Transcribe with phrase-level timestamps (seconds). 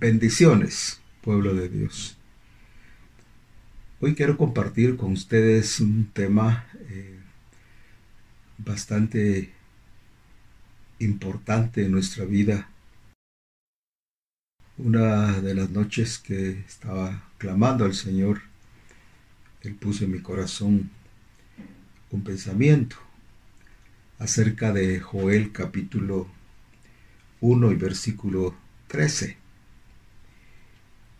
[0.00, 2.16] Bendiciones, pueblo de Dios.
[4.00, 7.18] Hoy quiero compartir con ustedes un tema eh,
[8.56, 9.52] bastante
[11.00, 12.70] importante en nuestra vida.
[14.78, 18.40] Una de las noches que estaba clamando al Señor,
[19.60, 20.88] Él puso en mi corazón
[22.10, 22.96] un pensamiento
[24.18, 26.26] acerca de Joel capítulo
[27.42, 28.54] 1 y versículo
[28.88, 29.39] 13.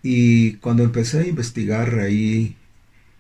[0.03, 2.57] Y cuando empecé a investigar ahí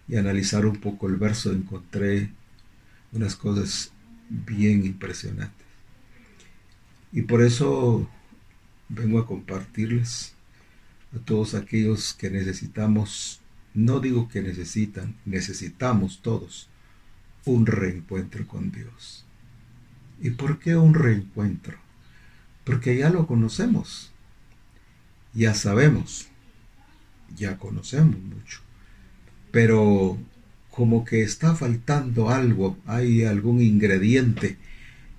[0.09, 2.31] y analizar un poco el verso, encontré
[3.13, 3.93] unas cosas
[4.29, 5.67] bien impresionantes.
[7.13, 8.09] Y por eso
[8.89, 10.35] vengo a compartirles
[11.15, 13.41] a todos aquellos que necesitamos,
[13.75, 16.69] no digo que necesitan, necesitamos todos
[17.45, 19.25] un reencuentro con Dios.
[20.23, 21.79] ¿Y por qué un reencuentro?
[22.65, 24.13] Porque ya lo conocemos,
[25.35, 26.30] ya sabemos
[27.37, 28.61] ya conocemos mucho.
[29.51, 30.19] Pero
[30.71, 34.57] como que está faltando algo, hay algún ingrediente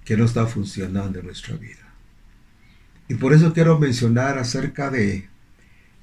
[0.06, 1.78] que no está funcionando en nuestra vida.
[3.08, 5.28] Y por eso quiero mencionar acerca de,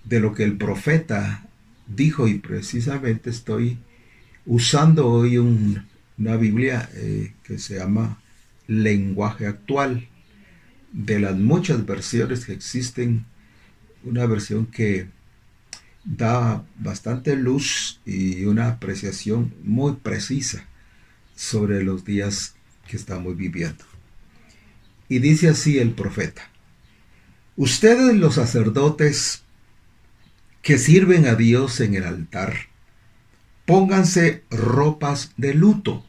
[0.04, 1.46] de lo que el profeta
[1.86, 3.78] dijo y precisamente estoy
[4.44, 8.20] usando hoy una Biblia eh, que se llama
[8.66, 10.08] lenguaje actual.
[10.92, 13.26] De las muchas versiones que existen,
[14.04, 15.08] una versión que
[16.16, 20.64] da bastante luz y una apreciación muy precisa
[21.36, 22.54] sobre los días
[22.88, 23.84] que estamos viviendo.
[25.08, 26.42] Y dice así el profeta,
[27.56, 29.42] ustedes los sacerdotes
[30.62, 32.54] que sirven a Dios en el altar,
[33.66, 36.04] pónganse ropas de luto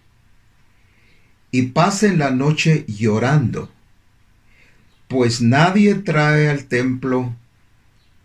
[1.52, 3.70] y pasen la noche llorando,
[5.10, 7.36] pues nadie trae al templo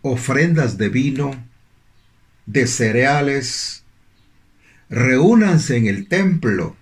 [0.01, 1.31] ofrendas de vino
[2.45, 3.83] de cereales,
[4.89, 6.75] reúnanse en el templo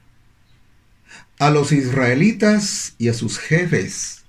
[1.40, 4.24] a los israelitas y a sus jefes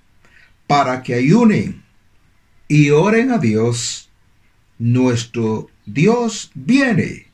[0.66, 1.84] para que ayunen
[2.68, 4.10] y oren a Dios.
[4.78, 7.28] Nuestro Dios viene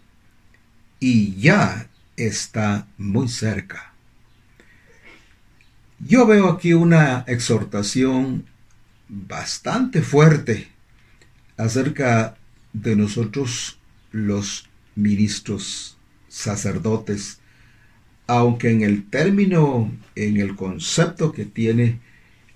[0.98, 3.94] y ya está muy cerca.
[5.98, 8.46] Yo veo aquí una exhortación
[9.08, 10.68] bastante fuerte
[11.56, 12.36] acerca
[12.72, 13.79] de nosotros
[14.12, 15.96] los ministros
[16.28, 17.40] sacerdotes,
[18.26, 22.00] aunque en el término, en el concepto que tiene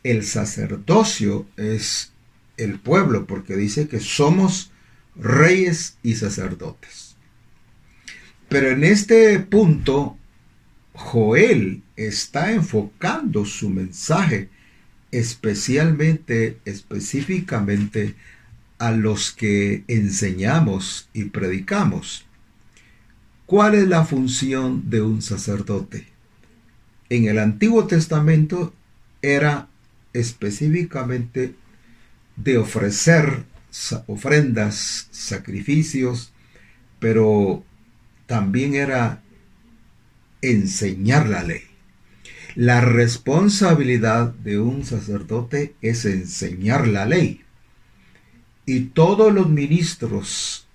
[0.03, 2.12] el sacerdocio es
[2.56, 4.70] el pueblo, porque dice que somos
[5.16, 7.16] reyes y sacerdotes.
[8.48, 10.16] Pero en este punto,
[10.92, 14.48] Joel está enfocando su mensaje
[15.10, 18.15] especialmente, específicamente,
[18.78, 22.26] a los que enseñamos y predicamos.
[23.46, 26.06] ¿Cuál es la función de un sacerdote?
[27.10, 28.74] En el Antiguo Testamento
[29.22, 29.68] era
[30.12, 31.54] específicamente
[32.36, 33.44] de ofrecer
[34.06, 36.32] ofrendas, sacrificios,
[36.98, 37.64] pero
[38.26, 39.22] también era
[40.41, 41.62] enseñar la ley.
[42.54, 47.44] La responsabilidad de un sacerdote es enseñar la ley.
[48.66, 50.66] Y todos los ministros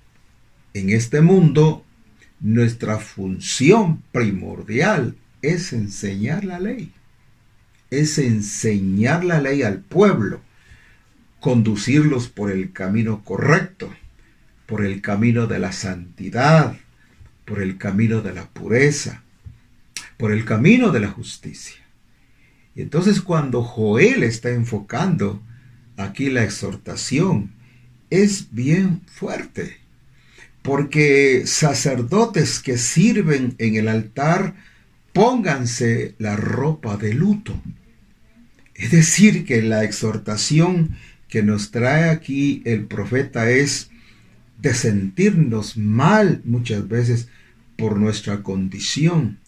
[0.73, 1.83] en este mundo,
[2.39, 6.93] nuestra función primordial es enseñar la ley.
[7.89, 10.41] Es enseñar la ley al pueblo,
[11.39, 13.91] conducirlos por el camino correcto,
[14.67, 16.77] por el camino de la santidad,
[17.45, 19.23] por el camino de la pureza,
[20.17, 21.81] por el camino de la justicia.
[22.75, 25.41] Y entonces cuando Joel está enfocando
[25.97, 27.58] aquí la exhortación
[28.09, 29.77] es bien fuerte,
[30.61, 34.55] porque sacerdotes que sirven en el altar,
[35.13, 37.61] pónganse la ropa de luto.
[38.75, 40.95] Es decir, que la exhortación
[41.27, 43.89] que nos trae aquí el profeta es
[44.61, 47.27] de sentirnos mal muchas veces
[47.77, 49.39] por nuestra condición.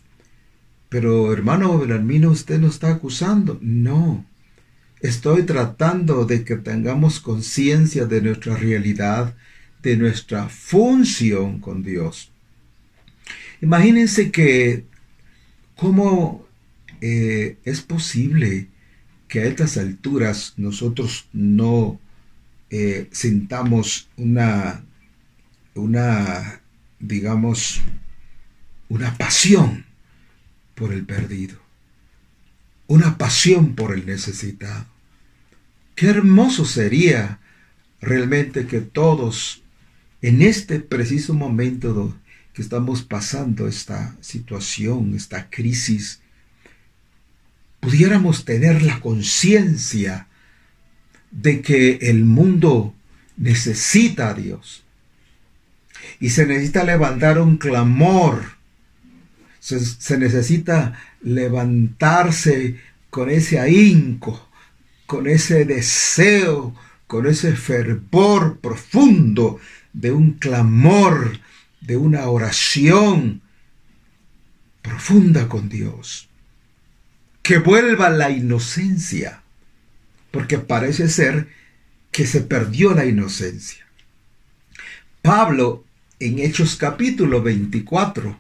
[0.89, 3.57] Pero hermano Belarmino, usted no está acusando.
[3.61, 4.25] No,
[5.01, 9.35] Estoy tratando de que tengamos conciencia de nuestra realidad,
[9.81, 12.31] de nuestra función con Dios.
[13.61, 14.85] Imagínense que
[15.75, 16.45] cómo
[17.01, 18.67] eh, es posible
[19.27, 21.99] que a estas alturas nosotros no
[22.69, 24.83] eh, sintamos una,
[25.73, 26.61] una,
[26.99, 27.81] digamos,
[28.87, 29.85] una pasión
[30.75, 31.57] por el perdido,
[32.85, 34.90] una pasión por el necesitado.
[36.01, 37.37] Qué hermoso sería
[38.01, 39.61] realmente que todos
[40.23, 42.17] en este preciso momento
[42.53, 46.19] que estamos pasando esta situación, esta crisis,
[47.79, 50.25] pudiéramos tener la conciencia
[51.29, 52.95] de que el mundo
[53.37, 54.83] necesita a Dios.
[56.19, 58.53] Y se necesita levantar un clamor.
[59.59, 62.77] Se, se necesita levantarse
[63.11, 64.47] con ese ahínco,
[65.11, 66.73] con ese deseo,
[67.05, 69.59] con ese fervor profundo
[69.91, 71.37] de un clamor,
[71.81, 73.41] de una oración
[74.81, 76.29] profunda con Dios.
[77.41, 79.43] Que vuelva la inocencia,
[80.31, 81.49] porque parece ser
[82.13, 83.85] que se perdió la inocencia.
[85.21, 85.83] Pablo
[86.21, 88.39] en Hechos capítulo 24,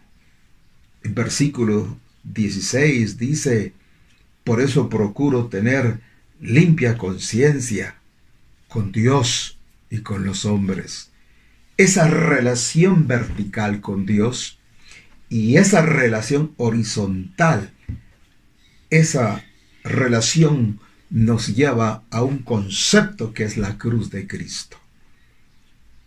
[1.03, 3.73] en versículo 16, dice,
[4.45, 6.09] por eso procuro tener
[6.41, 7.95] limpia conciencia
[8.67, 9.59] con Dios
[9.89, 11.11] y con los hombres.
[11.77, 14.59] Esa relación vertical con Dios
[15.29, 17.71] y esa relación horizontal,
[18.89, 19.45] esa
[19.83, 20.79] relación
[21.09, 24.77] nos lleva a un concepto que es la cruz de Cristo.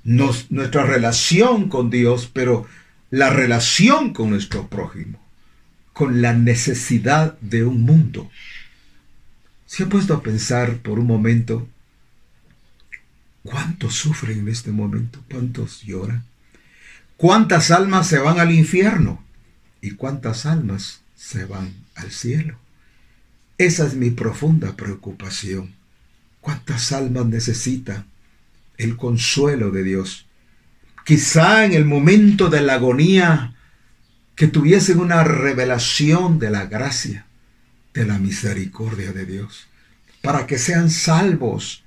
[0.05, 2.67] nuestra relación con Dios, pero
[3.11, 5.19] la relación con nuestro prójimo,
[5.93, 8.31] con la necesidad de un mundo.
[9.67, 11.67] ¿Se ha puesto a pensar por un momento
[13.43, 15.21] cuántos sufren en este momento?
[15.31, 16.25] ¿Cuántos lloran?
[17.17, 19.25] ¿Cuántas almas se van al infierno?
[19.81, 22.59] ¿Y cuántas almas se van al cielo?
[23.59, 25.75] Esa es mi profunda preocupación.
[26.41, 28.07] ¿Cuántas almas necesitan
[28.77, 30.27] el consuelo de Dios?
[31.05, 33.55] Quizá en el momento de la agonía
[34.35, 37.27] que tuviesen una revelación de la gracia,
[37.95, 39.67] de la misericordia de Dios,
[40.21, 41.85] para que sean salvos,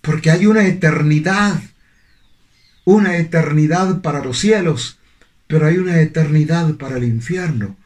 [0.00, 1.60] porque hay una eternidad,
[2.84, 4.98] una eternidad para los cielos,
[5.46, 7.76] pero hay una eternidad para el infierno,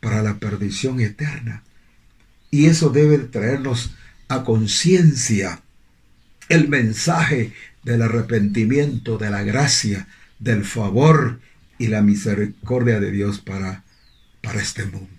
[0.00, 1.62] para la perdición eterna.
[2.50, 3.94] Y eso debe traernos
[4.28, 5.62] a conciencia
[6.48, 7.52] el mensaje
[7.82, 10.06] del arrepentimiento, de la gracia,
[10.38, 11.40] del favor
[11.78, 13.84] y la misericordia de Dios para,
[14.42, 15.13] para este mundo.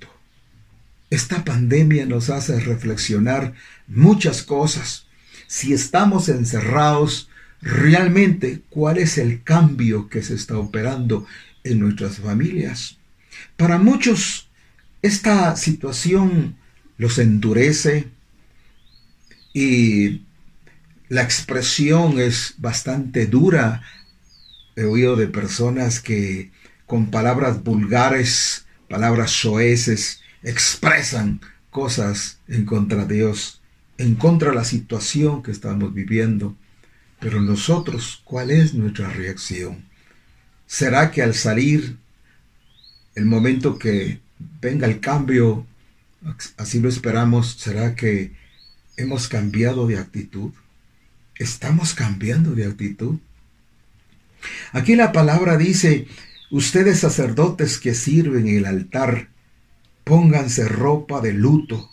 [1.10, 3.54] Esta pandemia nos hace reflexionar
[3.88, 5.06] muchas cosas.
[5.48, 7.30] Si estamos encerrados,
[7.62, 11.28] realmente, ¿cuál es el cambio que se está operando
[11.63, 12.98] en nuestras familias?
[13.56, 14.50] Para muchos,
[15.02, 16.57] esta situación
[16.98, 18.07] los endurece
[19.54, 20.24] y
[21.07, 23.84] la expresión es bastante dura.
[24.75, 26.52] He oído de personas que
[26.86, 33.62] con palabras vulgares, palabras soeces, expresan cosas en contra de Dios,
[33.97, 36.56] en contra de la situación que estamos viviendo.
[37.19, 39.83] Pero nosotros, ¿cuál es nuestra reacción?
[40.65, 41.97] ¿Será que al salir,
[43.15, 44.21] el momento que
[44.62, 45.68] venga el cambio
[46.57, 48.31] así lo esperamos, ¿será que
[48.97, 50.51] hemos cambiado de actitud?
[51.36, 53.18] ¿Estamos cambiando de actitud?
[54.71, 56.07] Aquí la palabra dice,
[56.51, 59.30] ustedes sacerdotes que sirven en el altar,
[60.06, 61.92] pónganse ropa de luto,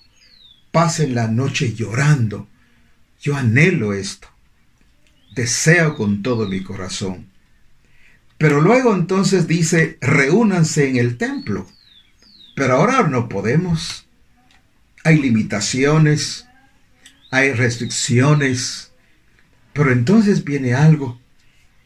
[0.70, 2.46] pasen la noche llorando.
[3.20, 4.28] Yo anhelo esto,
[5.34, 7.26] deseo con todo mi corazón.
[8.38, 11.66] Pero luego entonces dice, reúnanse en el templo.
[12.54, 14.06] Pero ahora no podemos
[15.04, 16.46] hay limitaciones,
[17.30, 18.92] hay restricciones,
[19.72, 21.20] pero entonces viene algo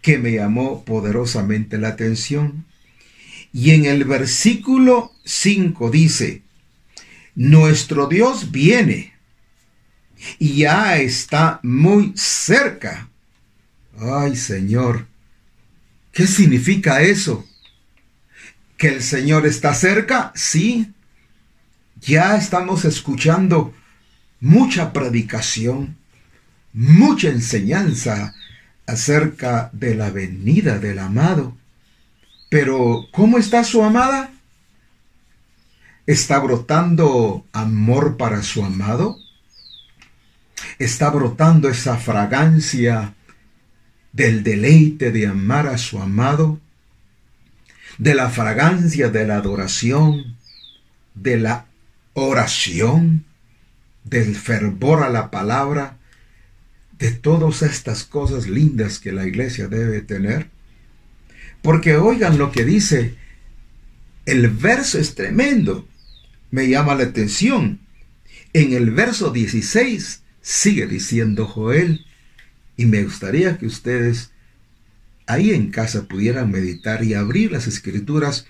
[0.02, 2.66] que me llamó poderosamente la atención.
[3.52, 6.42] Y en el versículo 5 dice,
[7.34, 9.14] nuestro Dios viene
[10.38, 13.08] y ya está muy cerca.
[13.98, 15.06] Ay Señor,
[16.12, 17.46] ¿qué significa eso?
[18.76, 20.32] ¿Que el Señor está cerca?
[20.34, 20.92] Sí,
[22.00, 23.74] ya estamos escuchando
[24.40, 25.96] mucha predicación,
[26.72, 28.34] mucha enseñanza
[28.86, 31.56] acerca de la venida del amado.
[32.48, 34.30] Pero, ¿cómo está su amada?
[36.06, 39.18] ¿Está brotando amor para su amado?
[40.78, 43.14] ¿Está brotando esa fragancia
[44.12, 46.60] del deleite de amar a su amado?
[47.98, 50.36] ¿De la fragancia de la adoración?
[51.14, 51.66] ¿De la
[52.16, 53.24] oración,
[54.04, 55.98] del fervor a la palabra,
[56.98, 60.48] de todas estas cosas lindas que la iglesia debe tener.
[61.66, 63.16] Porque oigan lo que dice,
[64.24, 65.84] el verso es tremendo,
[66.52, 67.80] me llama la atención.
[68.52, 72.06] En el verso 16 sigue diciendo Joel,
[72.76, 74.30] Y me gustaría que ustedes
[75.26, 78.46] ahí en casa pudieran meditar y abrir las escrituras.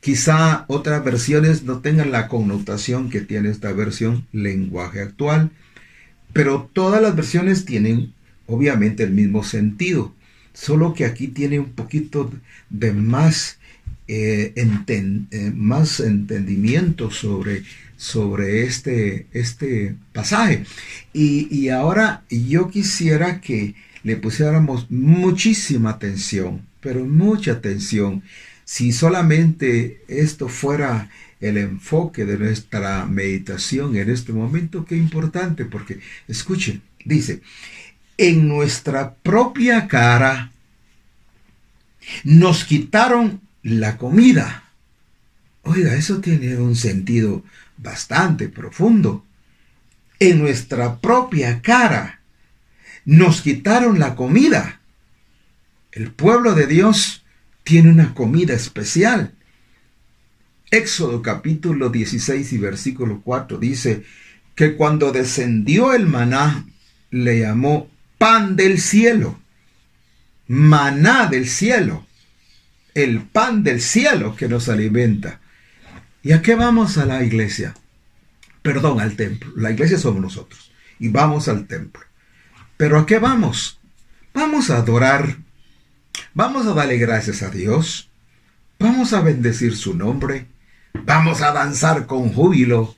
[0.00, 5.52] Quizá otras versiones no tengan la connotación que tiene esta versión, lenguaje actual,
[6.34, 8.12] pero todas las versiones tienen
[8.46, 10.14] obviamente el mismo sentido,
[10.52, 12.30] solo que aquí tiene un poquito
[12.70, 13.58] de más,
[14.08, 17.62] eh, eh, más entendimiento sobre,
[17.96, 20.64] sobre este, este pasaje.
[21.12, 28.22] Y, y ahora yo quisiera que le pusiéramos muchísima atención, pero mucha atención.
[28.64, 35.98] Si solamente esto fuera el enfoque de nuestra meditación en este momento, qué importante, porque
[36.28, 37.42] escuchen, dice,
[38.16, 40.52] en nuestra propia cara
[42.24, 44.70] nos quitaron la comida.
[45.62, 47.44] Oiga, eso tiene un sentido
[47.76, 49.24] bastante profundo.
[50.18, 52.20] En nuestra propia cara
[53.04, 54.80] nos quitaron la comida.
[55.92, 57.24] El pueblo de Dios
[57.64, 59.34] tiene una comida especial.
[60.70, 64.04] Éxodo capítulo 16 y versículo 4 dice
[64.54, 66.64] que cuando descendió el maná,
[67.10, 67.91] le llamó
[68.22, 69.40] pan del cielo,
[70.46, 72.06] maná del cielo,
[72.94, 75.40] el pan del cielo que nos alimenta.
[76.22, 77.74] ¿Y a qué vamos a la iglesia?
[78.62, 79.50] Perdón, al templo.
[79.56, 80.70] La iglesia somos nosotros.
[81.00, 82.04] Y vamos al templo.
[82.76, 83.80] Pero ¿a qué vamos?
[84.32, 85.38] Vamos a adorar,
[86.32, 88.08] vamos a darle gracias a Dios,
[88.78, 90.46] vamos a bendecir su nombre,
[90.94, 92.94] vamos a danzar con júbilo,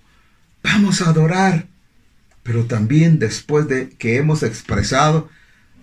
[0.63, 1.67] vamos a adorar.
[2.45, 5.29] Pero también después de que hemos expresado,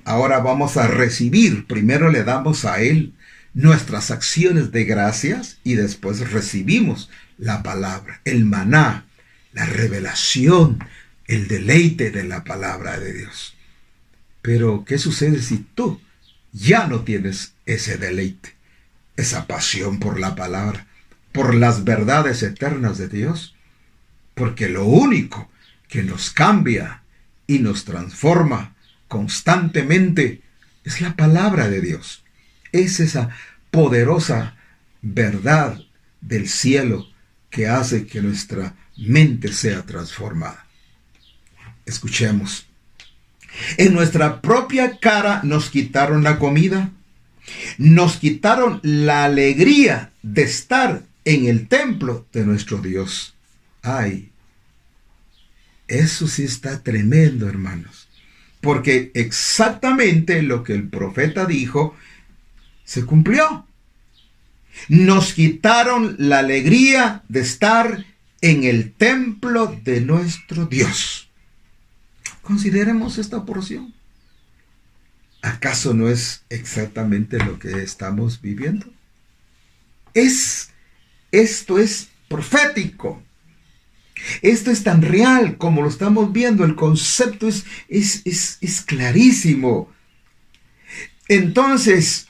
[0.05, 1.65] ahora vamos a recibir.
[1.67, 3.13] Primero le damos a Él
[3.53, 9.05] nuestras acciones de gracias y después recibimos la palabra, el maná,
[9.51, 10.79] la revelación,
[11.25, 13.55] el deleite de la palabra de Dios.
[14.41, 15.99] Pero, ¿qué sucede si tú
[16.53, 18.55] ya no tienes ese deleite,
[19.17, 20.87] esa pasión por la palabra,
[21.31, 23.55] por las verdades eternas de Dios?
[24.35, 25.50] Porque lo único
[25.91, 27.03] que nos cambia
[27.47, 28.73] y nos transforma
[29.09, 30.41] constantemente
[30.85, 32.23] es la palabra de Dios.
[32.71, 33.29] Es esa
[33.71, 34.55] poderosa
[35.01, 35.81] verdad
[36.21, 37.09] del cielo
[37.49, 40.65] que hace que nuestra mente sea transformada.
[41.85, 42.67] Escuchemos.
[43.75, 46.89] En nuestra propia cara nos quitaron la comida,
[47.77, 53.33] nos quitaron la alegría de estar en el templo de nuestro Dios.
[53.81, 54.30] Ay,
[55.91, 58.07] eso sí está tremendo, hermanos.
[58.61, 61.95] Porque exactamente lo que el profeta dijo
[62.85, 63.67] se cumplió.
[64.87, 68.05] Nos quitaron la alegría de estar
[68.41, 71.29] en el templo de nuestro Dios.
[72.41, 73.93] Consideremos esta porción.
[75.41, 78.85] ¿Acaso no es exactamente lo que estamos viviendo?
[80.13, 80.69] Es,
[81.31, 83.23] esto es profético.
[84.41, 86.63] Esto es tan real como lo estamos viendo.
[86.63, 89.91] El concepto es, es, es, es clarísimo.
[91.27, 92.27] Entonces,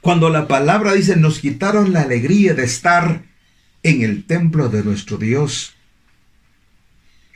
[0.00, 3.22] cuando la palabra dice, nos quitaron la alegría de estar
[3.82, 5.74] en el templo de nuestro Dios,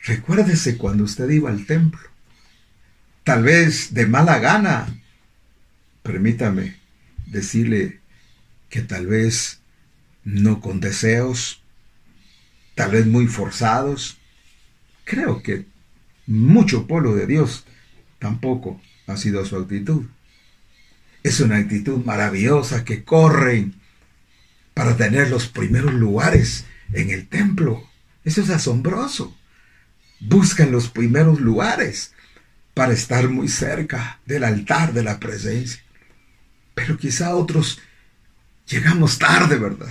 [0.05, 2.03] Recuérdese cuando usted iba al templo.
[3.25, 4.87] Tal vez de mala gana.
[6.03, 6.77] Permítame
[7.27, 8.01] decirle
[8.69, 9.61] que tal vez
[10.25, 11.63] no con deseos,
[12.75, 14.19] tal vez muy forzados.
[15.05, 15.67] Creo que
[16.27, 17.65] mucho pueblo de Dios
[18.19, 20.07] tampoco ha sido su actitud.
[21.23, 23.75] Es una actitud maravillosa que corren
[24.75, 27.89] para tener los primeros lugares en el templo.
[28.25, 29.35] Eso es asombroso
[30.21, 32.13] buscan los primeros lugares
[32.73, 35.83] para estar muy cerca del altar de la presencia.
[36.75, 37.81] Pero quizá otros
[38.67, 39.89] llegamos tarde, ¿verdad?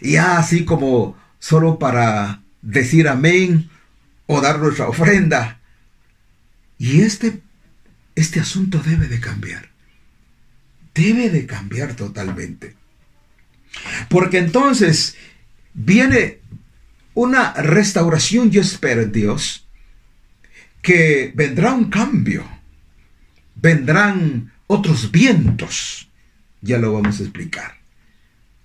[0.00, 3.70] Y así como solo para decir amén
[4.26, 5.60] o dar nuestra ofrenda.
[6.76, 7.40] Y este,
[8.16, 9.70] este asunto debe de cambiar.
[10.92, 12.74] Debe de cambiar totalmente.
[14.08, 15.16] Porque entonces
[15.72, 16.40] viene
[17.14, 19.68] una restauración, yo espero Dios,
[20.82, 22.44] que vendrá un cambio,
[23.54, 26.08] vendrán otros vientos,
[26.60, 27.76] ya lo vamos a explicar.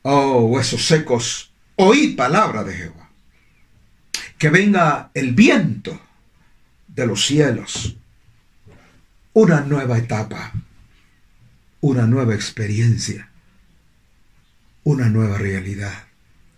[0.02, 3.10] Oh, huesos secos, oíd palabra de Jehová.
[4.38, 6.00] Que venga el viento
[6.88, 7.96] de los cielos,
[9.34, 10.52] una nueva etapa,
[11.80, 13.30] una nueva experiencia,
[14.84, 16.06] una nueva realidad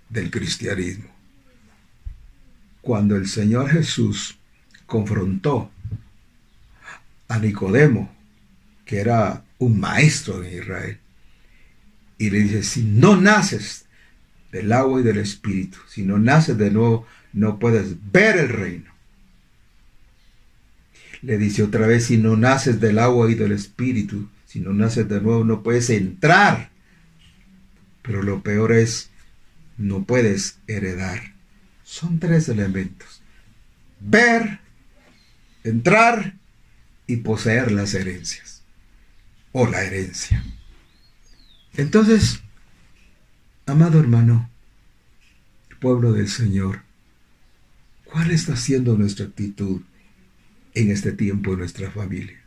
[0.10, 1.10] del cristianismo.
[2.82, 4.38] Cuando el Señor Jesús
[4.86, 5.72] confrontó
[7.28, 8.14] a Nicodemo,
[8.86, 11.00] que era un maestro en Israel,
[12.18, 13.83] y le dice, si no naces
[14.54, 18.94] del agua y del espíritu, si no naces de nuevo, no puedes ver el reino.
[21.24, 25.10] Le dice otra vez, si no naces del agua y del espíritu, si no naces
[25.10, 26.70] de nuevo, no puedes entrar.
[28.04, 29.10] Pero lo peor es,
[29.78, 31.34] no puedes heredar.
[31.84, 33.24] Son tres elementos.
[34.00, 34.60] Ver,
[35.64, 36.38] entrar
[37.08, 38.62] y poseer las herencias.
[39.52, 40.44] O la herencia.
[41.76, 42.44] Entonces,
[43.66, 44.50] amado hermano,
[45.80, 46.82] pueblo del Señor,
[48.06, 49.82] ¿cuál está siendo nuestra actitud
[50.74, 52.42] en este tiempo en nuestra familia?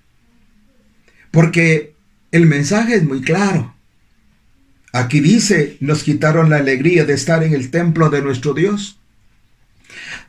[1.30, 1.94] Porque
[2.32, 3.74] el mensaje es muy claro.
[4.92, 8.98] Aquí dice, nos quitaron la alegría de estar en el templo de nuestro Dios.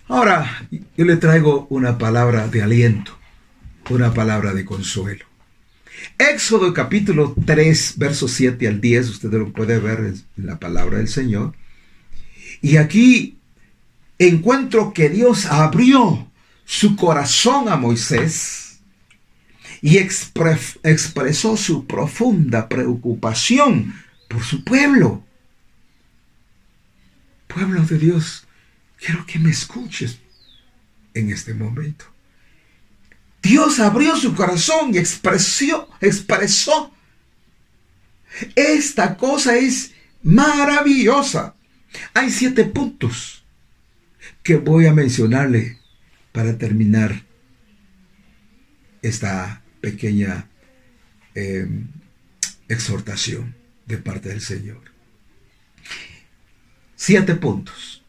[0.07, 3.17] Ahora, yo le traigo una palabra de aliento,
[3.89, 5.25] una palabra de consuelo.
[6.17, 9.99] Éxodo capítulo 3, versos 7 al 10, usted lo puede ver
[10.37, 11.53] en la palabra del Señor.
[12.61, 13.37] Y aquí
[14.19, 16.31] encuentro que Dios abrió
[16.65, 18.79] su corazón a Moisés
[19.81, 23.93] y expresó su profunda preocupación
[24.27, 25.23] por su pueblo.
[27.47, 28.47] Pueblo de Dios,
[28.99, 30.19] quiero que me escuches
[31.13, 32.05] en este momento.
[33.47, 36.93] Dios abrió su corazón y expresó, expresó.
[38.55, 41.55] Esta cosa es maravillosa.
[42.13, 43.45] Hay siete puntos
[44.43, 45.79] que voy a mencionarle
[46.33, 47.23] para terminar
[49.01, 50.49] esta pequeña
[51.33, 51.87] em,
[52.67, 54.81] exhortación de parte del Señor.
[56.97, 58.03] Siete puntos.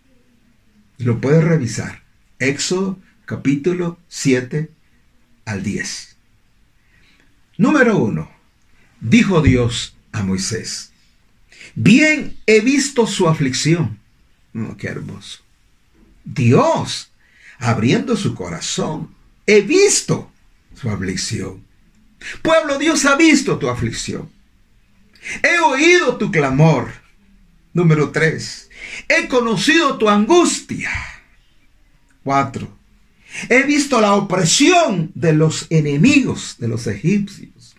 [0.98, 2.02] Lo puedes revisar.
[2.40, 4.77] Éxodo capítulo 7
[5.48, 6.16] al 10.
[7.56, 8.30] Número 1.
[9.00, 10.92] Dijo Dios a Moisés,
[11.74, 13.98] bien he visto su aflicción.
[14.54, 15.40] Oh, qué hermoso.
[16.24, 17.10] Dios,
[17.58, 19.14] abriendo su corazón,
[19.46, 20.30] he visto
[20.74, 21.64] su aflicción.
[22.42, 24.30] Pueblo, Dios ha visto tu aflicción.
[25.42, 26.92] He oído tu clamor.
[27.72, 28.70] Número 3.
[29.08, 30.90] He conocido tu angustia.
[32.24, 32.77] 4.
[33.48, 37.76] He visto la opresión de los enemigos de los egipcios.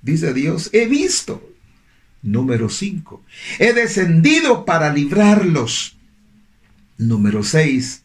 [0.00, 1.48] Dice Dios, he visto.
[2.22, 3.22] Número 5.
[3.58, 5.96] He descendido para librarlos.
[6.98, 8.02] Número 6.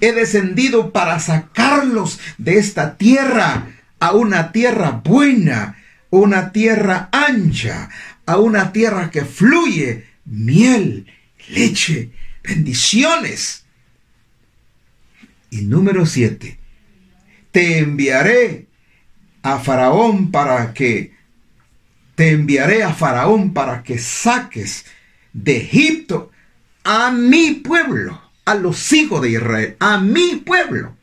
[0.00, 5.76] He descendido para sacarlos de esta tierra a una tierra buena,
[6.10, 7.88] una tierra ancha,
[8.26, 11.06] a una tierra que fluye miel,
[11.48, 12.10] leche,
[12.42, 13.64] bendiciones.
[15.50, 16.58] Y número 7.
[17.50, 18.68] Te enviaré
[19.42, 21.14] a Faraón para que
[22.14, 24.84] te enviaré a Faraón para que saques
[25.32, 26.30] de Egipto
[26.84, 30.96] a mi pueblo, a los hijos de Israel, a mi pueblo.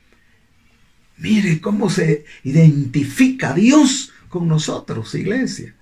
[1.17, 5.73] Mire cómo se identifica Dios con nosotros, iglesia.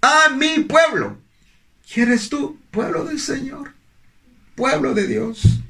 [0.00, 1.18] A mi pueblo.
[1.92, 3.72] ¿Quieres tú, pueblo del Señor?
[4.54, 5.60] Pueblo de Dios.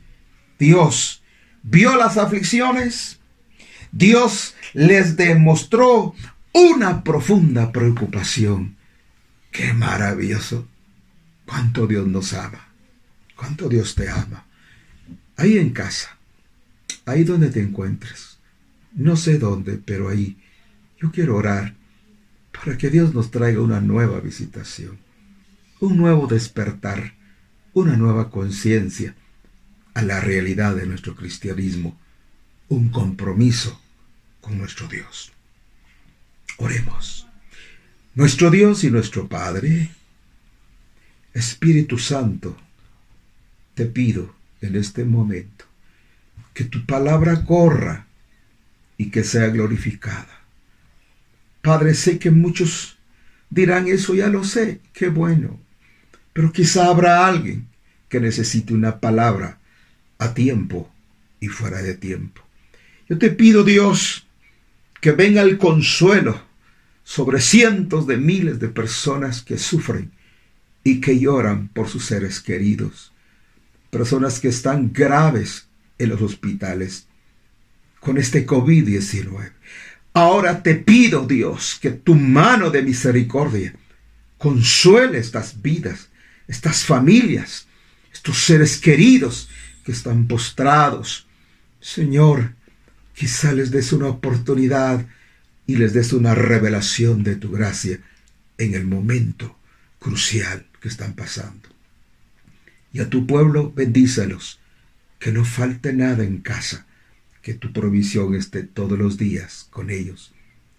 [0.58, 1.22] Dios
[1.66, 3.18] vio las aflicciones.
[3.92, 6.14] Dios les demostró
[6.52, 8.76] una profunda preocupación.
[9.50, 10.66] Qué maravilloso.
[11.44, 12.68] Cuánto Dios nos ama.
[13.36, 14.46] Cuánto Dios te ama.
[15.36, 16.16] Ahí en casa.
[17.04, 18.38] Ahí donde te encuentres.
[18.92, 20.38] No sé dónde, pero ahí.
[21.00, 21.74] Yo quiero orar
[22.52, 24.98] para que Dios nos traiga una nueva visitación,
[25.80, 27.14] un nuevo despertar,
[27.74, 29.14] una nueva conciencia
[29.96, 31.98] a la realidad de nuestro cristianismo,
[32.68, 33.80] un compromiso
[34.42, 35.32] con nuestro Dios.
[36.58, 37.26] Oremos.
[38.14, 39.90] Nuestro Dios y nuestro Padre,
[41.32, 42.56] Espíritu Santo,
[43.74, 45.64] te pido en este momento
[46.52, 48.06] que tu palabra corra
[48.98, 50.36] y que sea glorificada
[51.66, 52.96] Padre, sé que muchos
[53.50, 55.58] dirán eso, ya lo sé, qué bueno.
[56.32, 57.66] Pero quizá habrá alguien
[58.08, 59.58] que necesite una palabra
[60.18, 60.90] a tiempo
[61.40, 62.42] y fuera de tiempo.
[63.08, 64.26] Yo te pido, Dios,
[65.00, 66.40] que venga el consuelo
[67.04, 70.10] sobre cientos de miles de personas que sufren
[70.82, 73.12] y que lloran por sus seres queridos.
[73.90, 77.06] Personas que están graves en los hospitales
[78.00, 79.52] con este COVID-19.
[80.12, 83.74] Ahora te pido, Dios, que tu mano de misericordia
[84.38, 86.08] consuele estas vidas,
[86.48, 87.66] estas familias,
[88.12, 89.48] estos seres queridos
[89.86, 91.28] que están postrados.
[91.80, 92.54] Señor,
[93.14, 95.06] quizá les des una oportunidad
[95.64, 98.00] y les des una revelación de tu gracia
[98.58, 99.56] en el momento
[100.00, 101.68] crucial que están pasando.
[102.92, 104.58] Y a tu pueblo bendícelos,
[105.20, 106.84] que no falte nada en casa,
[107.40, 110.34] que tu provisión esté todos los días con ellos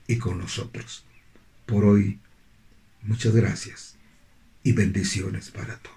[0.06, 1.06] y con nosotros.
[1.66, 2.20] Por hoy,
[3.04, 3.96] muchas gracias
[4.64, 5.97] y bendiciones para todos.